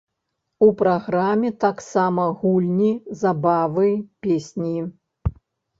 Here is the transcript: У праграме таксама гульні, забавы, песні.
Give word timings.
У 0.67 0.69
праграме 0.79 1.49
таксама 1.65 2.25
гульні, 2.41 2.91
забавы, 3.23 3.89
песні. 4.27 4.77